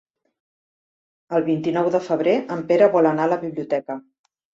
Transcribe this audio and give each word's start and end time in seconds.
El 1.39 1.45
vint-i-nou 1.49 1.89
de 1.95 2.01
febrer 2.05 2.33
en 2.55 2.63
Pere 2.71 2.87
vol 2.97 3.11
anar 3.11 3.27
a 3.29 3.31
la 3.35 3.39
biblioteca. 3.45 3.99